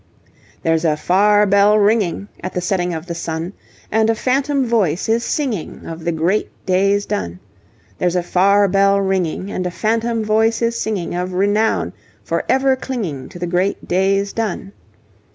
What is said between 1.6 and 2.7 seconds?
ringing, At the